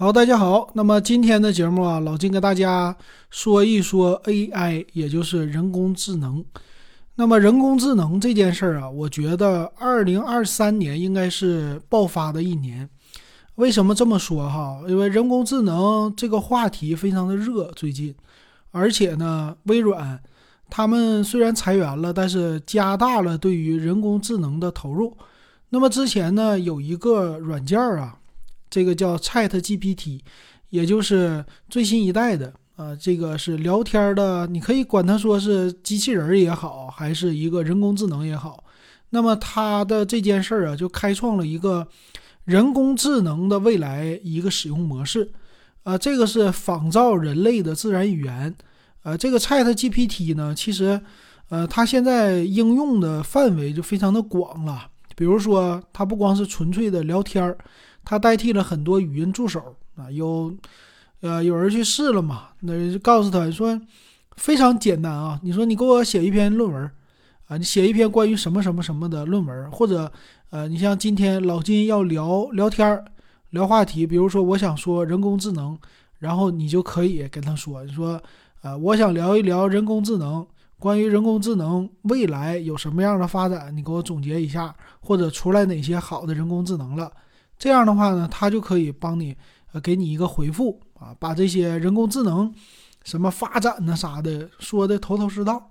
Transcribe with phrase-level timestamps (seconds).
[0.00, 0.70] 好，大家好。
[0.72, 2.96] 那么今天的节目啊，老金跟大家
[3.28, 6.42] 说一说 AI，也就是人工智能。
[7.16, 12.88] 那么人工智能这件事儿啊，我觉得二零二三年应该是爆发的一年。
[13.56, 14.80] 为什么这么说哈？
[14.88, 18.14] 因为人工智能这个话题非常的热，最近，
[18.70, 20.18] 而且呢，微软
[20.70, 25.14] 他们虽然裁员了，但是加大了对于人工智能的投入。
[25.68, 28.16] 那么之前呢，有一个软件儿啊。
[28.70, 30.20] 这个叫 Chat GPT，
[30.68, 38.62] 也就是最新一代的啊，这个是聊天的，你可以管它说是机器人也好，还是一个人工智能也好。
[39.10, 41.88] 那么它的这件事儿啊，就开创了一个
[42.44, 45.32] 人工智能的未来一个使用模式
[45.82, 48.54] 啊，这个是仿造人类的自然语言。
[49.02, 51.00] 呃，这个 Chat GPT 呢，其实
[51.48, 57.58] 呃，它现在应用的范围就非常的广了，比如说它不光是纯粹的聊天儿。
[58.04, 60.52] 它代替了很多语音助手啊，有，
[61.20, 62.48] 呃，有人去试了嘛？
[62.60, 63.80] 那告诉他说，
[64.36, 65.38] 非常简单啊。
[65.42, 66.90] 你说你给我写一篇论文，
[67.46, 70.10] 啊，你写一篇关于什么什么什么的论文，或者，
[70.50, 73.04] 呃，你像今天老金要聊聊天儿，
[73.50, 75.78] 聊话题，比如说我想说人工智能，
[76.18, 78.20] 然后你就可以跟他说，你说，
[78.62, 80.46] 呃，我想聊一聊人工智能，
[80.78, 87.12] 关于人工智能未来有什么样的发展，你给我总结一下，或者出来哪些好的人工智能了。
[87.60, 89.36] 这样的话呢，它就可以帮你，
[89.72, 92.52] 呃，给你一个回复啊，把这些人工智能
[93.04, 95.70] 什么发展呢啥的说的头头是道，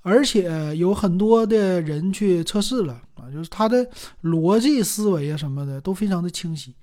[0.00, 3.86] 而且有很多的人去测试了啊，就是他的
[4.22, 6.74] 逻辑思维啊什么的都非常的清晰。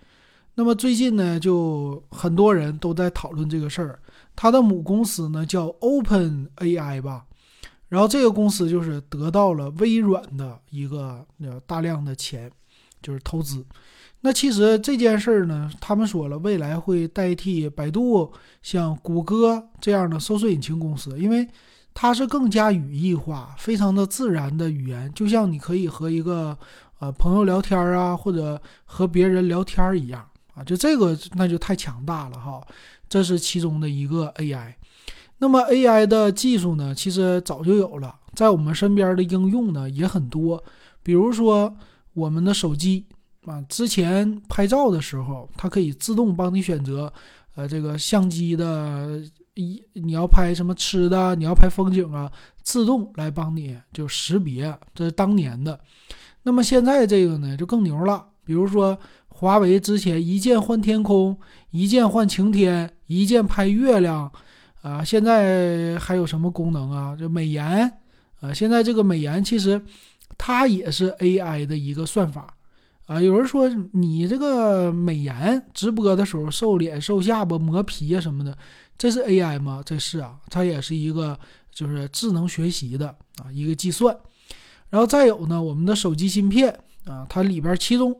[0.54, 4.00] 那么最近呢，就很多人都在讨论这个事儿，
[4.36, 7.26] 他的母公司呢叫 Open AI 吧，
[7.90, 12.52] 然后这个公司就是得到了微软的一个呃大量的钱，
[13.02, 13.66] 就是投资。
[14.26, 21.48] 那其实这件事儿呢，他们说了，未来会代替百度、像谷歌这样的搜索引擎公司，因为
[21.94, 26.58] 它是更加语义化、非常的自然的语言，就像你可以和一个
[26.98, 32.60] 呃朋友聊天啊，或者和别人聊天一样啊，就这个那就太强大了哈。
[33.08, 34.74] 这是其中的一个 AI。
[35.38, 40.64] 那么 AI 的技术呢，其实早就有了，在我们身边的应用呢也很多，
[41.04, 41.78] 比如说
[42.16, 43.06] 我们的手机。
[43.46, 47.12] 啊，之前拍照的时候，它可以自动帮你选择，
[47.56, 49.22] 呃，这个相机的
[49.54, 52.32] 一你要拍什么吃的，你要拍风景啊，
[52.64, 54.76] 自动来帮你就识别。
[54.94, 55.80] 这是当年的，
[56.44, 58.26] 那么现在这个呢就更牛了。
[58.44, 58.98] 比如说
[59.28, 61.38] 华为之前一键换天空，
[61.70, 64.32] 一键换晴天，一键拍月亮，
[64.82, 67.16] 啊，现在还有什么功能啊？
[67.16, 67.66] 就美颜，
[68.42, 69.80] 啊，现在这个美颜其实
[70.38, 72.55] 它也是 AI 的一个算法。
[73.06, 78.58] 啊，有人说你这个美颜直播的时候瘦脸、瘦下巴、磨皮啊什么的，
[78.98, 79.84] 这是 AI 吗？
[79.86, 81.38] 这是啊，它也是一个
[81.72, 83.10] 就是智能学习的
[83.44, 84.18] 啊一个计算。
[84.90, 88.20] 然后再有呢，我们的手机芯片啊，它里边其中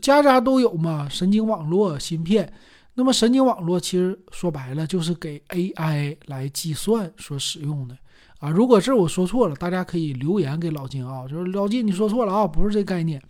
[0.00, 2.50] 家家都有嘛，神经网络芯片。
[2.94, 7.98] 那么神经网络其实说白了就是给 AI 来计算所使用的
[8.38, 8.48] 啊。
[8.48, 13.20] 如果这我说错了，大家可以留言给老金啊，就是老金你说错了啊，不是这概念。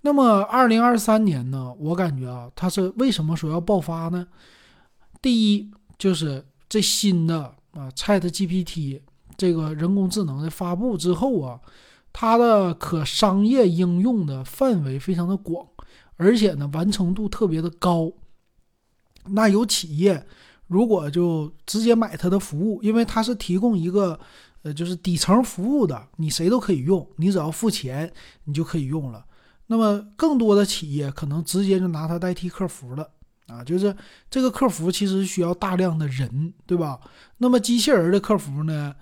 [0.00, 1.74] 那么，二零二三年呢？
[1.78, 4.26] 我感觉啊，它是为什么说要爆发呢？
[5.20, 9.00] 第一，就是这新的啊，Chat GPT
[9.36, 11.60] 这个人工智能的发布之后啊，
[12.12, 15.66] 它的可商业应用的范围非常的广，
[16.16, 18.12] 而且呢，完成度特别的高。
[19.30, 20.24] 那有企业
[20.68, 24.18] 如果就直接买它的服务，因为它是提供一个
[24.62, 28.12] 呃，就是底层服务的，你谁都可以用，你只要付钱，
[28.44, 29.24] 你就可以用了。
[29.68, 33.08] 那么更多的企业可能直接就拿它代替客服了
[33.46, 33.94] 啊，就是
[34.28, 36.98] 这个客服其实需要大量的人，对吧？
[37.38, 38.94] 那么机器人的客服呢，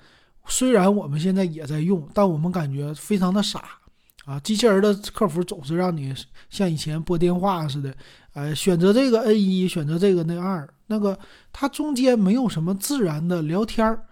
[0.46, 3.64] 虽然我们现在也在用，但我们感觉非常的傻
[4.24, 4.38] 啊。
[4.40, 6.14] 机器人的客服总是让你
[6.50, 7.94] 像以前拨电话似的，
[8.34, 11.18] 呃，选择这个 N 一，选择这个那二，那个
[11.52, 14.04] 它中间没有什么自然的聊天儿。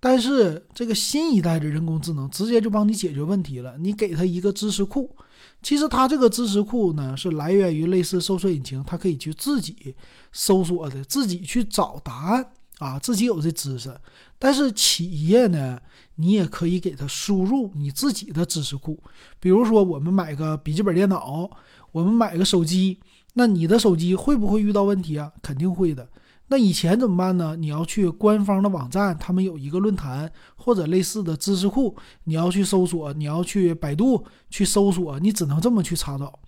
[0.00, 5.14] 但是这个新一代的人工智能直接就帮你解决问题了，你给它一个知识库。
[5.62, 9.94] 其实它这个知识库呢，是来源于类似搜索引擎，它可以去自己
[10.32, 12.46] 搜索的，自己去找答案
[12.78, 13.94] 啊，自己有这知识。
[14.38, 15.78] 但是企业呢，
[16.16, 18.98] 你也可以给它输入你自己的知识库。
[19.38, 21.48] 比如说，我们买个笔记本电脑，
[21.92, 22.98] 我们买个手机，
[23.34, 25.32] 那你的手机会不会遇到问题啊？
[25.40, 26.08] 肯定会的。
[26.52, 27.56] 那以前怎么办呢？
[27.56, 36.38] 你要去官方的网站，他们有一个论坛或者类似的知识库，你要去搜索，你要去百度去搜索，你只能这么去查找。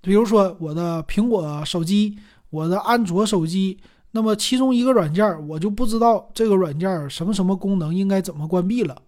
[0.00, 2.16] 比如说我的苹果手机，
[2.50, 3.76] 我的安卓手机，
[4.12, 9.02] 那么其中一个软件我就不知道这个软件什么什么功能应该怎么关闭了，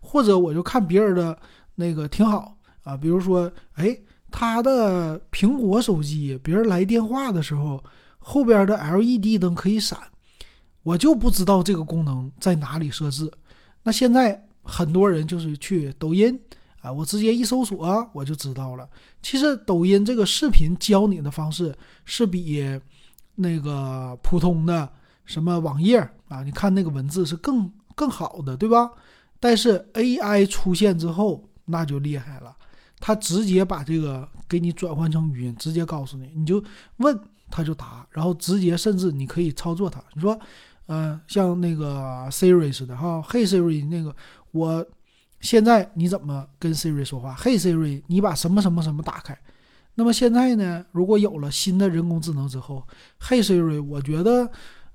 [0.00, 1.38] 或者我就看别人的
[1.74, 3.94] 那个挺好啊，比如说，哎，
[4.30, 7.84] 他的苹果手机，别人来电话的时候，
[8.20, 9.98] 后边的 LED 灯可以闪，
[10.84, 13.28] 我就不知道这个功能在哪里设置。
[13.82, 16.40] 那现在很多人就是去抖音。
[16.82, 18.88] 啊，我直接一搜索我就知道了。
[19.20, 21.76] 其实抖音这个视频教你的方式
[22.06, 22.64] 是比
[23.34, 24.90] 那个普通的
[25.26, 28.90] 什么网页啊，你看那个文字是更更好的，对吧？
[29.38, 32.56] 但是 AI 出现之后那就厉害了，
[32.98, 36.64] 它直接把这个给你转换成语音，直接告诉你，你就
[36.96, 37.14] 问
[37.50, 40.02] 他就答，然后直接甚至你可以操作它。
[40.14, 40.38] 你说，
[40.86, 44.14] 嗯，像那个 Siri 似的哈，Hey Siri，那个
[44.52, 44.86] 我。
[45.40, 49.34] 现在你怎么跟 Siri 说话？Hey Siri，你把什么什么什么打开。
[49.94, 50.84] 那么现在呢？
[50.92, 52.86] 如果有了新的人工智能之后
[53.18, 54.50] ，Hey Siri，我觉得，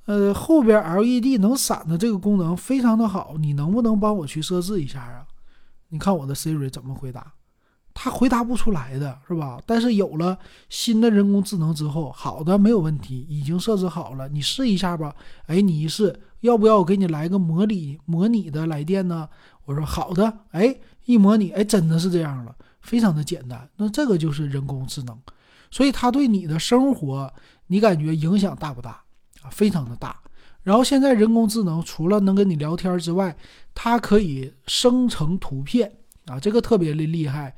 [0.05, 5.25] 呃，后边 LED 能闪的这个功能非常的好，你能不能帮我去设置一下啊？
[5.89, 7.33] 你看我的 Siri 怎么回答？
[8.05, 9.59] 他回答不出来的是吧？
[9.65, 10.37] 但是有了
[10.69, 15.15] 新的人工智能之后，好的，没有问题，已经设置好了，你试一下吧。
[15.47, 19.27] 哎，你一试，要不要我给你来个模拟模拟的来电呢？
[19.65, 23.67] 我说好的，哎，一模拟，哎，真的是这样了，非常的简单。
[23.75, 25.17] 那这个就是人工智能，
[25.71, 27.33] 所以它对你的生活，
[27.65, 29.01] 你感觉影响大不大
[29.41, 29.49] 啊？
[29.49, 30.15] 非常的大。
[30.61, 33.35] 然后现在人工智能除了能跟你聊天之外，
[33.73, 35.91] 它可以生成图片
[36.27, 37.55] 啊，这个特别的厉害。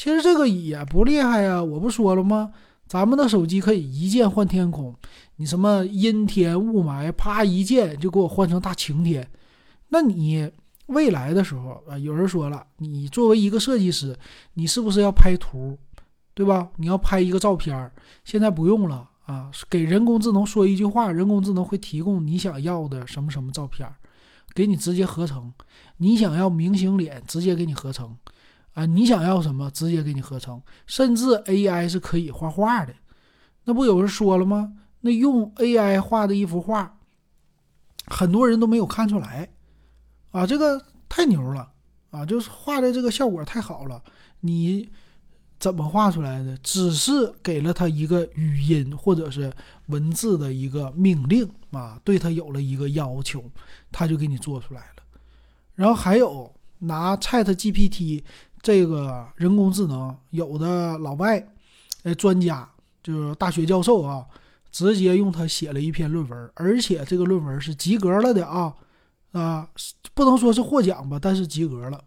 [0.00, 2.54] 其实这个也不厉害呀，我不说了吗？
[2.86, 4.94] 咱们的手机可以一键换天空，
[5.36, 9.30] 你什么阴天雾霾，啪一键就给我换成大晴天。
[9.90, 10.50] 那你？
[10.86, 14.18] 未来的时候啊，有人说了，你作为一个设计师，
[14.54, 15.76] 你是不是要拍图，
[16.32, 16.70] 对吧？
[16.76, 17.92] 你要拍一个照片
[18.24, 23.86] 现在不用了啊，给人工智能说一句话，人工智能会提供你想要的什么什么照片
[24.54, 25.52] 给你直接合成。
[25.98, 28.16] 你想要明星脸，直接给你合成
[28.80, 28.86] 啊。
[28.86, 30.62] 你想要什么，直接给你合成。
[30.86, 32.94] 甚至 AI 是可以画画的，
[33.64, 34.74] 那不有人说了吗？
[35.00, 36.98] 那用 AI 画的一幅画，
[38.06, 39.48] 很多人都没有看出来。
[40.32, 41.72] 啊，这个太牛了
[42.10, 42.24] 啊！
[42.24, 44.02] 就是画的这个效果太好了，
[44.40, 44.88] 你
[45.58, 46.56] 怎么画出来的？
[46.58, 49.52] 只是给了他一个语音或者是
[49.86, 53.50] 文字的一个命令啊，对他有了一个要求，
[53.90, 55.02] 他就给你做出来了。
[55.74, 58.22] 然后还有拿 Chat GPT
[58.62, 61.46] 这个人工智能，有的老外
[62.02, 62.68] 呃专家
[63.02, 64.26] 就是大学教授啊，
[64.70, 68.74] 直接用它写了一篇论文，而且这个论文是及格了的啊。
[69.32, 69.68] 啊，
[70.12, 72.02] 不能说是获奖吧，但是及格了。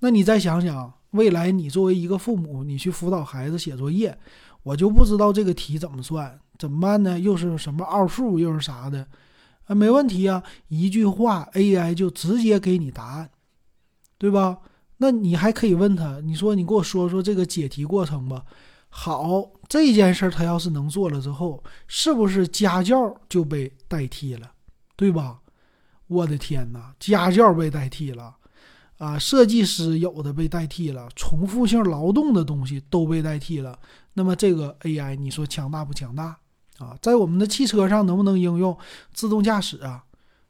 [0.00, 4.18] 那你再想想，未来你作为一个父母，你去辅导孩子写作业，
[4.64, 7.20] 我就不知道这个题怎么算，怎么办呢？
[7.20, 9.06] 又是什么奥数，又是啥的？
[9.66, 13.30] 啊，没问题啊，一句话，AI 就直接给你答案，
[14.18, 14.58] 对吧？
[15.02, 18.44] 那你还可以问他，你说你给我说说这个解题过程吧。
[18.90, 24.52] 好，这件事儿他要是能做了之后，是不是家教就被代替了，
[24.96, 25.40] 对吧？
[26.06, 28.36] 我的天哪，家教被代替了，
[28.98, 33.78] 啊，设计师有的被代替了，重复性劳动的东西都被代替了。
[34.12, 36.36] 那么这个 AI，你说强大不强大
[36.78, 36.94] 啊？
[37.00, 38.76] 在我们的汽车上能不能应用
[39.14, 40.04] 自动驾驶啊？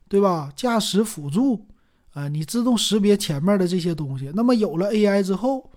[0.09, 0.53] 对吧？
[0.57, 1.69] 驾驶辅助
[2.13, 4.31] 啊，你自动识别前面的这些东西。
[4.35, 5.71] 那么有了 AI 之后，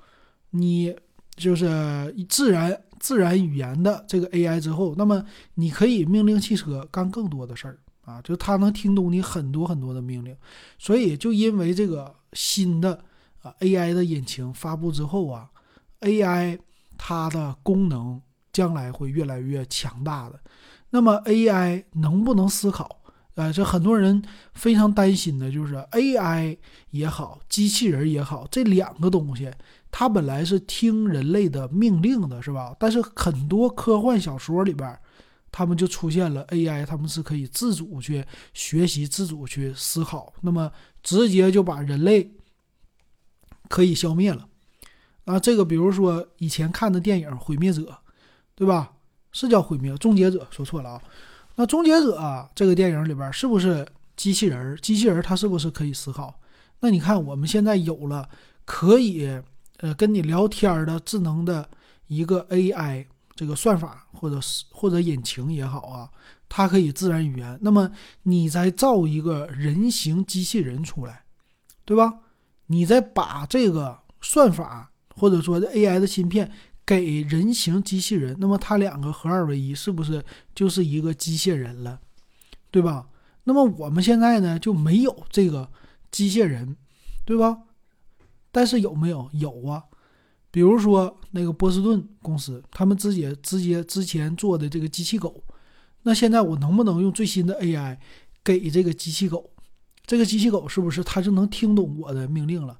[0.51, 0.95] 你
[1.35, 5.23] 就是自然自然语言的这个 AI 之后，那么
[5.55, 7.77] 你可以命令汽车干更多的事儿。
[8.05, 10.35] 啊，就它能听懂你很多很多的命令，
[10.77, 13.01] 所以就因为这个新的
[13.41, 15.49] 啊 AI 的引擎发布之后啊
[16.01, 16.59] ，AI
[16.97, 18.21] 它的功能
[18.51, 20.37] 将来会越来越强大的。
[20.89, 23.02] 那么 AI 能不能思考？
[23.35, 24.21] 呃，这很多人
[24.53, 26.57] 非常担心的就是 AI
[26.91, 29.51] 也好，机器人也好，这两个东西
[29.91, 32.75] 它本来是听人类的命令的，是吧？
[32.79, 34.99] 但是很多科幻小说里边。
[35.55, 38.25] 他们就出现了 AI，他们是可以自主去
[38.55, 40.71] 学习、自主去思考，那么
[41.03, 42.33] 直接就把人类
[43.69, 44.47] 可以消灭了。
[45.25, 47.81] 啊，这个比如说以前看的电影《毁灭者》，
[48.55, 48.93] 对吧？
[49.31, 51.01] 是叫《毁灭终结者》，说错了啊。
[51.55, 52.17] 那《终结者》
[52.55, 54.77] 这个电影里边是不是机器人？
[54.77, 56.33] 机器人它是不是可以思考？
[56.79, 58.27] 那你看我们现在有了
[58.65, 59.27] 可以
[59.77, 61.69] 呃跟你聊天的智能的
[62.07, 63.05] 一个 AI。
[63.35, 66.07] 这个算法或者是或者引擎也好啊，
[66.47, 67.57] 它可以自然语言。
[67.63, 67.89] 那么
[68.21, 71.23] 你再造一个人形机器人出来，
[71.83, 72.13] 对吧？
[72.67, 76.51] 你再把这个算法或者说 AI 的芯片
[76.85, 80.23] 给人形机器人，那么它两个合二为一，是不是
[80.53, 81.99] 就是一个机械人了，
[82.71, 83.07] 对吧？
[83.45, 85.69] 那么我们现在呢就没有这个
[86.11, 86.75] 机械人，
[87.25, 87.59] 对吧？
[88.51, 89.29] 但是有没有？
[89.33, 89.83] 有啊。
[90.51, 95.43] 比如说那个波士顿公司，他们直接直接之前做的这个机器狗，
[96.03, 97.97] 那现在我能不能用最新的 AI
[98.43, 99.49] 给这个机器狗？
[100.05, 102.77] 这个机器狗是不是它就能听懂我的命令了？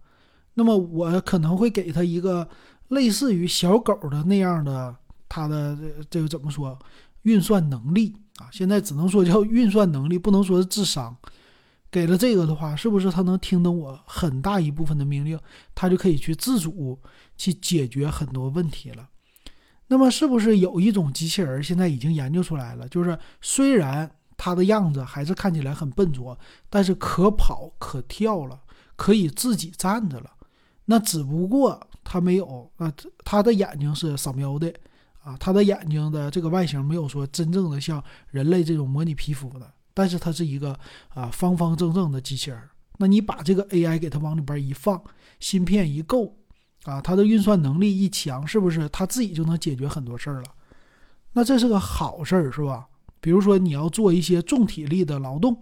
[0.53, 2.47] 那么我可能会给它一个
[2.93, 4.95] 类似于小狗的那样的
[5.27, 5.77] 它的
[6.09, 6.77] 这个怎么说
[7.23, 8.47] 运算能力啊？
[8.51, 11.15] 现在只能说叫运算能力，不能说是智商。
[11.91, 15.39] 给了这个的话，是不是它能听懂我很大一部分的命令？
[15.75, 16.99] 它就可以去自主
[17.37, 19.09] 去解决很多问题了。
[19.87, 22.89] 那么，是不是有一种机器人现在已经研究出来了？
[22.89, 26.35] 就是虽然它的样子还是看起来很笨拙，
[26.67, 28.59] 但是可跑可跳了，
[28.95, 30.31] 可以自己站着了。
[30.85, 32.93] 那只不过它没有啊，
[33.23, 34.73] 它的眼睛是扫描的
[35.23, 39.71] 啊，它的眼睛的这个外形没有说真正的像人类这种模拟皮肤的。
[39.93, 40.77] 但是它是一个
[41.09, 42.59] 啊方方正正的机器人，
[42.97, 45.01] 那你把这个 AI 给它往里边一放，
[45.39, 46.35] 芯片一够，
[46.83, 50.45] 啊，它的运算能力一强，是不是它自己就能解决很多事儿了？
[51.33, 52.87] 那这是个好事儿，是吧？
[53.21, 55.61] 比如说你要做一些重体力的劳动，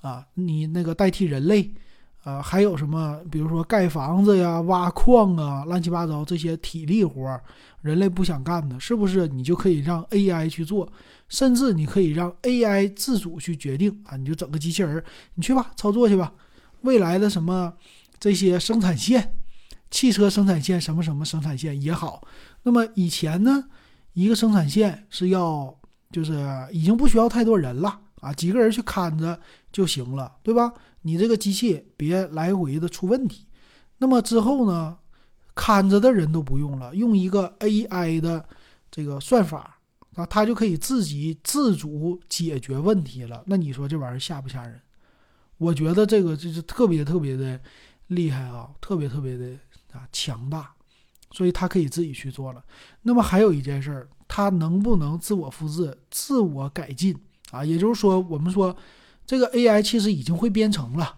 [0.00, 1.72] 啊，你那个代替人类。
[2.26, 3.20] 呃，还有什么？
[3.30, 7.40] 比如说盖房子呀、挖矿啊，乱七八糟这些体力活儿，
[7.82, 9.28] 人类不想干的，是不是？
[9.28, 10.92] 你就可以让 AI 去做，
[11.28, 15.00] 甚至你可以让 AI 自主去决定啊，你就整个机器人，
[15.34, 16.32] 你去吧，操作去吧。
[16.80, 17.72] 未来的什么
[18.18, 19.36] 这些生产线，
[19.92, 22.26] 汽车生产线，什么什么生产线也好，
[22.64, 23.66] 那么以前呢，
[24.14, 25.72] 一个生产线是要
[26.10, 29.38] 就是已经不需要太多人了啊，几个人去看着
[29.70, 30.72] 就行了，对吧？
[31.06, 33.46] 你这个机器别来回的出问题，
[33.98, 34.98] 那么之后呢，
[35.54, 38.44] 看着的人都不用了，用一个 AI 的
[38.90, 39.78] 这个算法
[40.16, 43.44] 啊，它就可以自己自主解决问题了。
[43.46, 44.80] 那你说这玩意儿吓不吓人？
[45.58, 47.60] 我觉得这个就是特别特别的
[48.08, 49.52] 厉害啊，特别特别的
[49.92, 50.74] 啊强大，
[51.30, 52.64] 所以它可以自己去做了。
[53.02, 57.16] 那么还有一件事儿，它能不能自我复制、自我改进
[57.52, 57.64] 啊？
[57.64, 58.76] 也就是说，我们说。
[59.26, 61.16] 这个 AI 其实已经会编程了，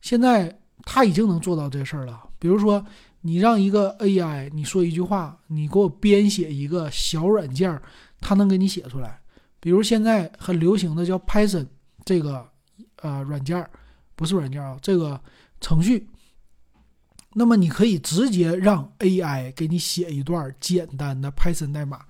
[0.00, 2.20] 现在它已经能做到这事儿了。
[2.38, 2.84] 比如说，
[3.20, 7.80] 你让一个 AI 你说一句话，你给我编写一个小软件，
[8.20, 9.20] 它能给你写出来。
[9.60, 11.66] 比如现在很流行的叫 Python
[12.04, 12.48] 这个
[12.96, 13.64] 呃软件，
[14.16, 15.20] 不是软件啊，这个
[15.60, 16.08] 程序。
[17.34, 22.04] 那么你可以直接让 AI 给你写一段简单的 Python 代码，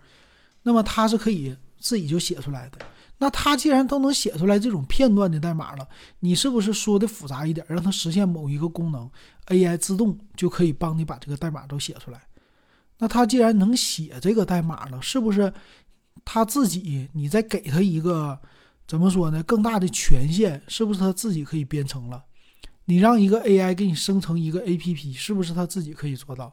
[0.63, 2.79] 那么它是可以自己就写出来的。
[3.23, 5.89] 那他既然都能写出来这种片段的代码了，
[6.19, 9.09] 你是不是说的复杂一点，让它实现某一个功能
[9.47, 12.21] ，AI 自动就可以帮你把这个代码都写出来？
[12.99, 15.53] 那他既然能写这个代码了，是不是
[16.25, 18.37] 他自己你再给他一个
[18.89, 19.41] 怎么说呢？
[19.45, 22.25] 更大的权限，是不是他自己可以编程了？
[22.87, 26.53] 你让一个 AI 给你生成一个 APP，是不是他自己可以做到？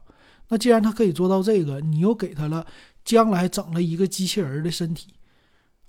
[0.49, 2.63] 那既然他可以做到这个，你又给他了
[3.03, 5.15] 将来整了一个机器人的身体。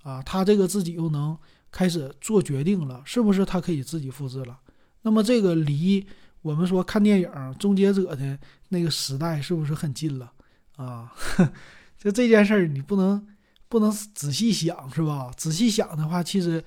[0.03, 1.37] 啊，他这个自己又能
[1.71, 3.45] 开始做决定了，是不是？
[3.45, 4.59] 他可以自己复制了。
[5.03, 6.05] 那么这个离
[6.41, 8.39] 我们说看电影《终结者》的
[8.69, 10.31] 那个时代是不是很近了？
[10.75, 11.13] 啊，
[11.97, 13.27] 就这件事儿，你不能
[13.69, 15.31] 不能仔细想，是吧？
[15.37, 16.63] 仔细想的话，其实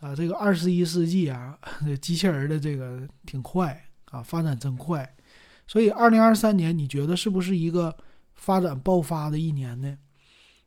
[0.00, 1.58] 啊，这个二十一世纪啊，
[2.00, 5.14] 机器人的这个挺快啊，发展真快。
[5.66, 7.94] 所以，二零二三年你觉得是不是一个
[8.34, 9.98] 发展爆发的一年呢？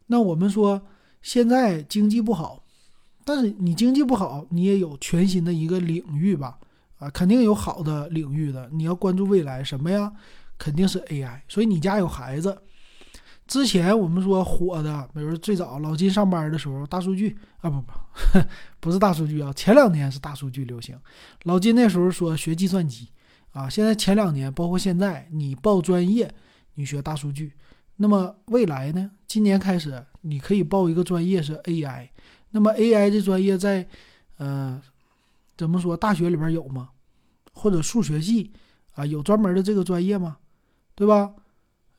[0.08, 0.82] 那我们说。
[1.24, 2.64] 现在经济不好，
[3.26, 6.60] 但是你经济不好，你也有全新的一个领域吧？
[7.00, 8.70] 啊，肯定有好的领域的。
[8.74, 10.12] 你要关注未来什么呀？
[10.58, 11.42] 肯定是 AI。
[11.48, 12.62] 所以你家有孩子，
[13.48, 17.94] 之前我们说火的，比如最早老金上班的时候，大数据啊，不不，
[18.82, 19.52] 不是大数据啊。
[19.54, 20.98] 前两年是大数据流行，
[21.44, 23.10] 老金那时候说学计算机
[23.54, 23.70] 啊。
[23.70, 26.30] 现在前两年，包括现在，你报专业，
[26.76, 27.54] 你学大数据。
[27.98, 29.12] 那么未来呢？
[29.28, 30.06] 今年开始。
[30.26, 32.08] 你可以报一个专业是 AI，
[32.52, 33.86] 那么 AI 这专业在，
[34.38, 34.82] 呃，
[35.58, 35.98] 怎么说？
[35.98, 36.92] 大学里边有吗？
[37.52, 38.54] 或者数学系
[38.94, 40.38] 啊，有专门的这个专业吗？
[40.96, 41.34] 对吧？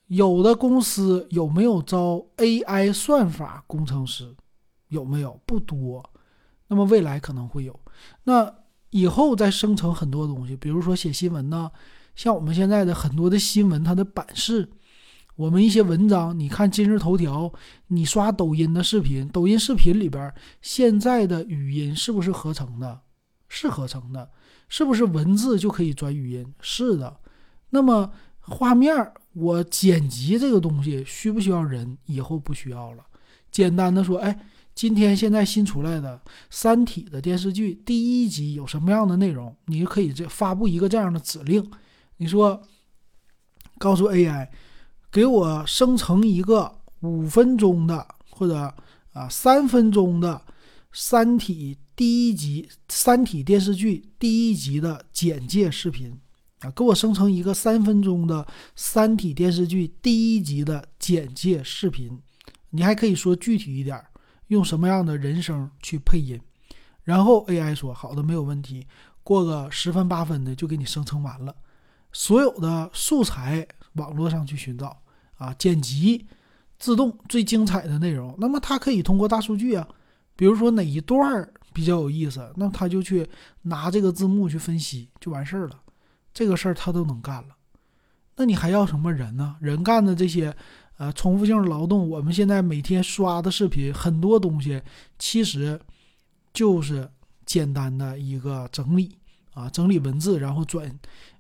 [0.07, 4.35] 有的公司有没有招 AI 算法工程师？
[4.89, 5.39] 有没有？
[5.45, 6.03] 不多。
[6.69, 7.79] 那么未来可能会有。
[8.23, 8.55] 那
[8.89, 11.71] 以后再生成很多东西，比如说写新闻呢，
[12.17, 14.71] 像我们现在的很多的新闻，它的版式。
[15.37, 17.53] 我们一些文章，你看今日头条，
[17.89, 23.01] 你刷抖音的视频，抖音视频里边现在的语音是不是合成的？
[23.49, 24.31] 是合成的，
[24.69, 26.55] 是不是文字就可以转语音？
[26.61, 27.17] 是的。
[27.71, 31.99] 那么画面我剪辑这个东西需不需要人？
[32.07, 33.05] 以后不需要了。
[33.51, 36.17] 简单的说，哎，今天现在新出来的
[36.51, 39.57] 《三体》的电视剧第一集有什么样的内容？
[39.67, 41.69] 你就可以这发布一个这样的指令，
[42.19, 42.63] 你说，
[43.79, 44.49] 告诉 AI，
[45.15, 48.75] 给我生成一个五分钟的或者
[49.13, 50.35] 啊三分钟的
[50.91, 56.19] 《三体》第一集《三体》电视剧第一集的简介视频。
[56.63, 58.43] 啊，给我生成一个三分钟的
[58.75, 62.21] 《三体》电视剧第一集的简介视频，
[62.71, 64.05] 你还可以说具体一点，
[64.49, 66.41] 用什么样的人声去配音，
[67.05, 68.85] 然后 AI 说好的没有问题，
[69.23, 71.55] 过个十分八分的就给你生成完了。
[72.13, 75.04] 所有的素材网络上去寻找
[75.45, 76.27] 啊，剪辑
[76.79, 79.87] 自动最精彩的内容，那么它可以通过大数据啊，
[80.35, 83.29] 比如说哪一段比较有意思，那他就去
[83.63, 85.81] 拿这个字幕去分析就完事儿了。
[86.33, 87.55] 这个事儿他都能干了，
[88.37, 89.57] 那你还要什么人呢？
[89.61, 90.57] 人干的这些，
[90.97, 94.83] 呃，重复性劳动，我们现在每天刷的视频，很多东西
[95.19, 95.81] 其实
[96.53, 97.09] 就是
[97.45, 99.17] 简单的一个整理
[99.53, 100.91] 啊，整理文字，然后转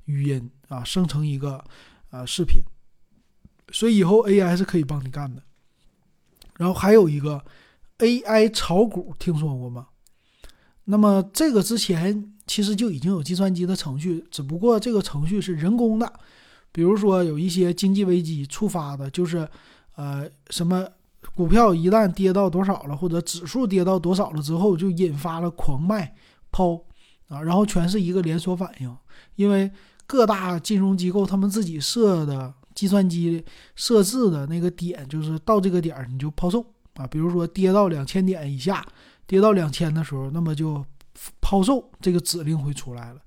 [0.04, 1.64] 语音啊，生成一个
[2.11, 2.62] 呃视频。
[3.71, 5.42] 所以以后 AI 是可以帮你干的。
[6.56, 7.44] 然后还有一个
[7.99, 9.88] AI 炒股，听说过吗？
[10.85, 12.30] 那么这个之前。
[12.47, 16.12] 其实就已经有计算机的程序，只不过这个程序是人工的。
[16.71, 19.49] 比如说有一些经济危机触发的，就是
[19.97, 20.87] 呃什么
[21.35, 26.14] 股票一旦跌到多少了，或者指数跌到多少了之后，就引发了狂卖
[26.50, 26.78] 抛
[27.28, 28.94] 啊，然后全是一个连锁反应。
[29.37, 29.71] 因为
[30.06, 36.64] 各大金融机构他们自己设的计算机设置的那个点，就是到这个点你就抛售
[36.94, 37.06] 啊。
[37.06, 38.86] 比如说跌到两千点以下，
[39.26, 40.84] 跌到两千的时候，那么就。
[41.40, 43.20] 抛售这个指令会出来了，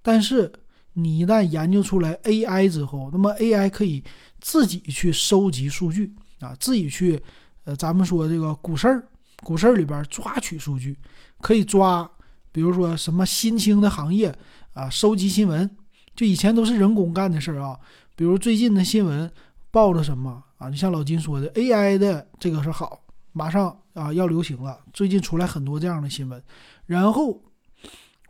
[0.00, 0.50] 但是
[0.94, 4.02] 你一旦研究出来 AI 之后，那么 AI 可以
[4.40, 6.10] 自己去收集数据
[6.40, 7.22] 啊，自己去
[7.64, 9.06] 呃，咱们说这个股市儿，
[9.42, 10.96] 股市儿里边抓取数据，
[11.42, 12.10] 可以抓，
[12.50, 14.34] 比如说什么新兴的行业
[14.72, 15.70] 啊，收集新闻，
[16.16, 17.78] 就以前都是人工干的事儿啊，
[18.16, 19.30] 比如最近的新闻
[19.70, 23.02] 报了什么啊，就像老金说的 AI 的这个是好，
[23.32, 26.42] 马上啊要流行了，最近出来很多这样的新闻。
[26.86, 27.42] 然后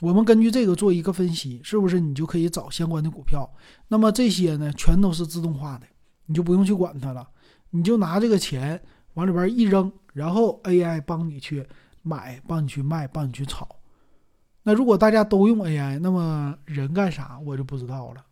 [0.00, 3.48] 我们根据这个做一个分析，是不是你就可以找相关的股票？
[3.86, 5.86] 那么这些呢，全都是自动化的，
[6.26, 7.24] 你就不用去管它了，
[7.70, 8.82] 你就拿这个钱
[9.14, 11.64] 往里边一扔，然后 AI 帮你去
[12.02, 13.68] 买，帮你去卖，帮你去炒。
[14.64, 18.24] 那如果大家都用 AI，那么人干啥我就不知道了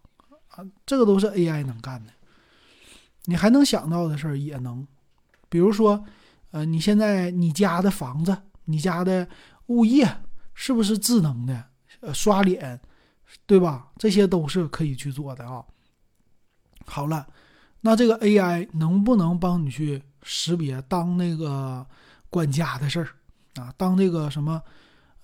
[0.57, 0.65] 啊。
[0.85, 2.13] 这个都是 AI 能干的，
[3.25, 4.87] 你还能想到的事儿也能，
[5.49, 6.05] 比如说，
[6.51, 9.29] 呃，你现在你家的房子，你家的。
[9.69, 10.07] 物业
[10.53, 11.65] 是不是智能的？
[12.01, 12.79] 呃，刷脸，
[13.47, 13.89] 对吧？
[13.97, 15.65] 这些都是可以去做的啊。
[16.85, 17.27] 好了，
[17.81, 21.87] 那这个 AI 能不能帮你去识别当那个
[22.29, 23.09] 管家的事儿
[23.59, 23.73] 啊？
[23.79, 24.63] 当这个什么，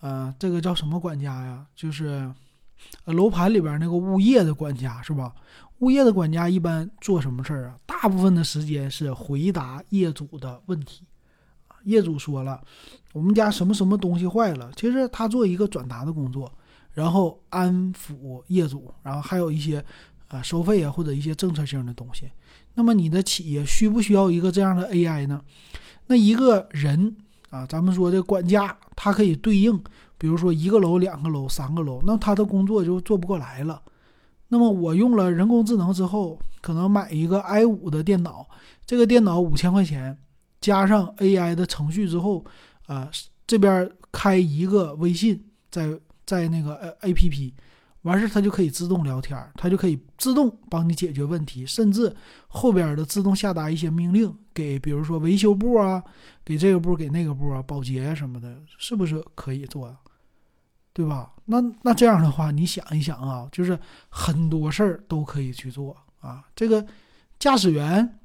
[0.01, 1.66] 呃，这个叫什么管家呀？
[1.77, 2.33] 就是
[3.07, 5.33] 楼盘里边那个物业的管家是吧？
[5.79, 7.77] 物业的管家一般做什么事儿啊？
[7.87, 11.05] 大部分的时间是回答业主的问题。
[11.85, 12.61] 业主说了，
[13.14, 16.53] 我们家什么什么东西坏了，其实他做一个转达的工作，
[16.93, 19.83] 然后安抚业主，然后还有一些
[20.29, 22.31] 啊收费啊或者一些政策性的东西。
[22.75, 25.40] 那么你的企业需不需要一个这样的 AI 呢？
[26.07, 27.16] 那一个人
[27.49, 29.83] 啊，咱们说这管家，他可以对应，
[30.21, 33.81] 比如说一个楼、两个楼、三个楼，那他的工作就做不过来了。
[34.49, 38.47] 那么我用了人工智能之后，可能买一个 i 五的电脑，
[38.85, 40.19] 这个电脑五千块钱。
[40.61, 42.45] 加上 AI 的程序之后，
[42.87, 43.11] 啊，
[43.47, 47.55] 这边开一个微信，在在那个呃 APP，
[48.03, 52.15] 完事它就可以自动聊天，它就可以自动帮你解决问题，甚至
[52.47, 56.05] 后边的自动下达一些命令给，比如说维修部啊，
[56.45, 59.87] 给这个部给那个部啊，保洁啊什么的，是不是可以做？
[59.87, 59.97] 啊
[60.92, 61.33] 对吧？
[61.44, 66.87] 那那这样的话，你想一想啊，就是很多事儿都可以去做啊，这个
[67.38, 68.16] 驾驶员。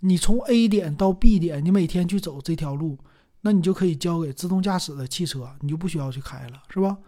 [0.00, 2.98] 你从 A 点到 B 点，你每天去走这条路，
[3.40, 6.98] 那你就可以交给自动驾驶的汽车，你就不需要去开了，是吧？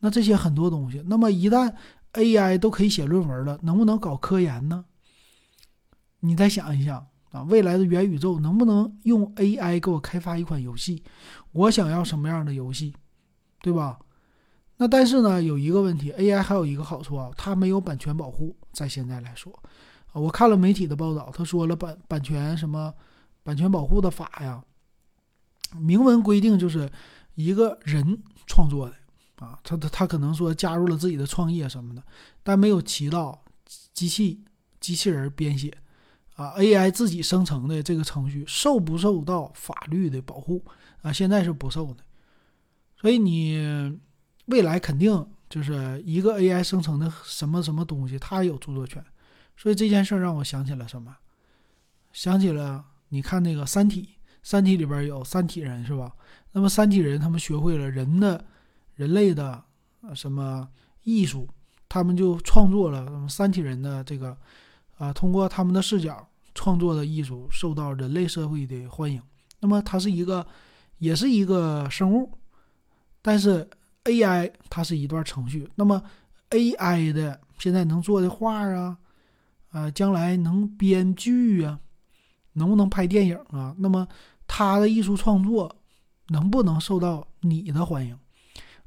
[0.00, 1.72] 那这些很多东西，那么一旦
[2.14, 4.84] AI 都可以写论文了，能不能搞科研呢？
[6.18, 11.04] 你再想一想啊，未来的元宇宙能不能用 AI 给我开发一款游戏？
[11.52, 12.92] 我想要什么样的游戏，
[13.62, 14.00] 对吧？
[14.80, 19.52] 那但是呢，有一个问题，AI 还有一个好处啊，它没有版权保护，在现在来说。
[20.14, 22.90] 我看了媒体的报道，他说了版版权什么
[23.42, 24.64] 版权保护的法呀，
[25.78, 26.90] 明文规定就是
[27.34, 28.96] 一个人创作的
[29.44, 32.02] 啊，他他他可能说加入了自己的创业什么的，
[32.42, 33.44] 但没有提到
[33.92, 34.42] 机器
[34.80, 35.76] 机器人编写
[36.36, 40.64] 啊，AI 自己生成的这个程序受不受到法律的保护
[41.02, 41.12] 啊？
[41.12, 42.02] 现在是不受的，
[42.98, 44.00] 所以你
[44.50, 49.04] 未来肯定就是一个 AI 生成的什么什么东西，它有著作权。
[49.56, 51.16] 所以这件事让我想起了什么？
[52.12, 54.02] 想起了你看那个《三体》，
[54.42, 56.12] 《三体》里边有三体人是吧？
[56.52, 58.44] 那么三体人他们学会了人的、
[58.96, 59.62] 人类的
[60.14, 60.68] 什么
[61.04, 61.48] 艺术，
[61.88, 64.36] 他们就创作了三体人的这个
[64.98, 69.22] 啊，通过他们的视角创作的艺术受到人类社会的欢迎。
[69.60, 70.44] 那么它是一个，
[70.98, 72.38] 也是一个生物，
[73.22, 73.68] 但是
[74.04, 75.68] AI 它是一段程序。
[75.74, 76.02] 那么
[76.50, 78.98] AI 的现在能做的画啊。
[79.72, 81.78] 啊，将来能编剧啊，
[82.54, 83.72] 能不能拍电影啊？
[83.78, 84.04] 那么
[84.48, 85.72] 他的艺术创作
[86.30, 88.18] 能不能受到你的欢迎？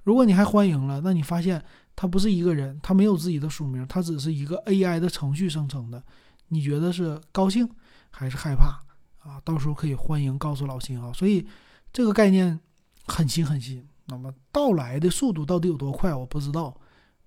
[0.04, 1.64] 如果你还欢迎了，那你发现
[1.96, 6.04] 他不是一个人，他没有自己的署名，他只是一个 AI 的程序生成的。
[6.50, 7.66] 你觉得是高兴
[8.10, 8.84] 还是害怕
[9.20, 9.40] 啊？
[9.46, 11.14] 到时候可以欢迎告诉老秦啊。
[11.14, 11.48] 所以
[11.94, 12.60] 这个概念
[13.06, 13.88] 很新很新。
[14.06, 16.76] 那么到来的速度到底有多快，我不知道。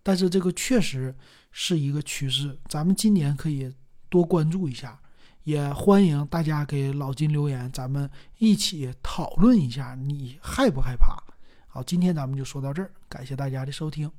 [0.02, 1.14] 但是这个确实
[1.50, 3.74] 是一个趋势，咱们今年可以
[4.08, 5.00] 多关注一下，
[5.44, 8.08] 也欢迎大家给老金留言，咱们
[8.38, 11.22] 一起讨论一下，你害不害怕？
[11.66, 14.10] 好，今天咱们就说到这儿，感谢大家的收听。